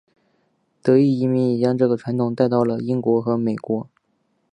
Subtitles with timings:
[0.81, 3.87] 德裔移民也将这个传统带到了英国和美国。